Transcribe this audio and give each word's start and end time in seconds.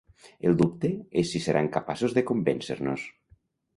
El 0.51 0.55
dubte 0.61 0.91
és 1.23 1.29
si 1.33 1.41
seran 1.47 1.69
capaços 1.77 2.17
de 2.19 2.25
convèncer-nos. 2.31 3.05